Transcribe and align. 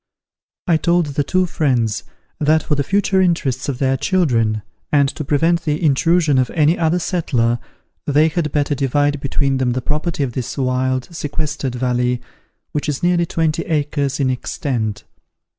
I 0.65 0.77
told 0.77 1.05
the 1.13 1.23
two 1.23 1.45
friends 1.45 2.03
that 2.39 2.63
for 2.63 2.73
the 2.73 2.83
future 2.83 3.21
interests 3.21 3.69
of 3.69 3.77
their 3.77 3.97
children, 3.97 4.63
and 4.91 5.07
to 5.09 5.23
prevent 5.23 5.61
the 5.61 5.79
intrusion 5.85 6.39
of 6.39 6.49
any 6.55 6.75
other 6.75 6.97
settler, 6.97 7.59
they 8.07 8.27
had 8.27 8.51
better 8.51 8.73
divide 8.73 9.21
between 9.21 9.57
them 9.57 9.73
the 9.73 9.79
property 9.83 10.23
of 10.23 10.33
this 10.33 10.57
wild, 10.57 11.07
sequestered 11.15 11.75
valley, 11.75 12.19
which 12.71 12.89
is 12.89 13.03
nearly 13.03 13.27
twenty 13.27 13.61
acres 13.65 14.19
in 14.19 14.31
extent. 14.31 15.03